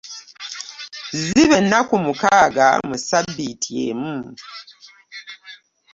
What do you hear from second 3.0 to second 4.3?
sabbiiti emu.